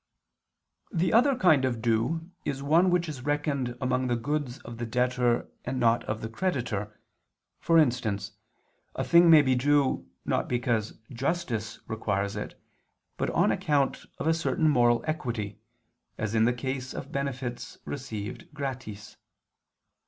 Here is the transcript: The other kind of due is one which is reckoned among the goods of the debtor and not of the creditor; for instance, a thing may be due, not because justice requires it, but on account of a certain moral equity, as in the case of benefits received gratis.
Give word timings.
The 0.91 1.13
other 1.13 1.35
kind 1.35 1.63
of 1.63 1.79
due 1.79 2.31
is 2.43 2.63
one 2.63 2.89
which 2.89 3.07
is 3.07 3.21
reckoned 3.23 3.77
among 3.79 4.07
the 4.07 4.15
goods 4.15 4.57
of 4.61 4.79
the 4.79 4.85
debtor 4.87 5.47
and 5.63 5.79
not 5.79 6.03
of 6.05 6.21
the 6.21 6.27
creditor; 6.27 6.99
for 7.59 7.77
instance, 7.77 8.31
a 8.95 9.03
thing 9.03 9.29
may 9.29 9.43
be 9.43 9.53
due, 9.53 10.07
not 10.25 10.47
because 10.49 10.97
justice 11.13 11.81
requires 11.87 12.35
it, 12.35 12.59
but 13.17 13.29
on 13.29 13.51
account 13.51 14.07
of 14.17 14.25
a 14.25 14.33
certain 14.33 14.67
moral 14.69 15.03
equity, 15.05 15.59
as 16.17 16.33
in 16.33 16.45
the 16.45 16.51
case 16.51 16.95
of 16.95 17.11
benefits 17.11 17.77
received 17.85 18.51
gratis. 18.55 19.17